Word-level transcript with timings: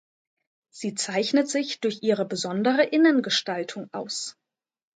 Sie 0.73 0.95
zeichnet 0.95 1.47
sich 1.47 1.79
durch 1.79 2.01
ihre 2.01 2.25
besondere 2.25 2.85
Innengestaltung 2.85 3.87
aus. 3.91 4.35